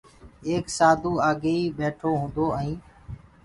ايڪ 0.47 0.65
سآڌوٚ 0.77 1.21
آگيئيٚ 1.29 1.75
ٻيٺو 1.77 2.11
هُونٚدو 2.19 2.45
ائينٚ 2.59 2.81